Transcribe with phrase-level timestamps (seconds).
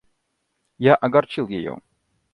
[0.79, 1.79] Я огорчил ее.